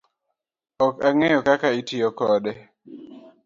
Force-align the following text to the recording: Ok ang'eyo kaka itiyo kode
Ok 0.85 0.95
ang'eyo 1.07 1.39
kaka 1.47 1.67
itiyo 1.79 2.09
kode 2.17 2.51